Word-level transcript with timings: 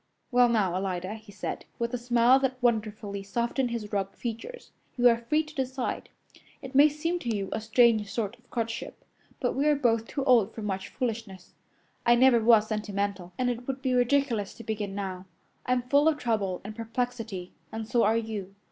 "Well, 0.31 0.49
now, 0.49 0.73
Alida," 0.73 1.13
he 1.13 1.31
said, 1.31 1.65
with 1.77 1.93
a 1.93 1.97
smile 1.99 2.39
that 2.39 2.57
wonderfully 2.59 3.21
softened 3.21 3.69
his 3.69 3.93
rugged 3.93 4.17
features, 4.17 4.71
"you 4.97 5.07
are 5.07 5.19
free 5.19 5.43
to 5.43 5.53
decide. 5.53 6.09
It 6.63 6.73
may 6.73 6.89
seem 6.89 7.19
to 7.19 7.29
you 7.35 7.49
a 7.51 7.61
strange 7.61 8.11
sort 8.11 8.35
of 8.39 8.49
courtship, 8.49 9.05
but 9.39 9.53
we 9.53 9.67
are 9.67 9.75
both 9.75 10.07
too 10.07 10.23
old 10.25 10.55
for 10.55 10.63
much 10.63 10.89
foolishness. 10.89 11.53
I 12.03 12.15
never 12.15 12.39
was 12.43 12.65
sentimental, 12.67 13.33
and 13.37 13.51
it 13.51 13.67
would 13.67 13.83
be 13.83 13.93
ridiculous 13.93 14.55
to 14.55 14.63
begin 14.63 14.95
now. 14.95 15.27
I'm 15.67 15.83
full 15.83 16.07
of 16.07 16.17
trouble 16.17 16.61
and 16.63 16.75
perplexity, 16.75 17.53
and 17.71 17.87
so 17.87 18.01
are 18.03 18.17
you. 18.17 18.55